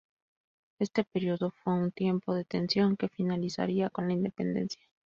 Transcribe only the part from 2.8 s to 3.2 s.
que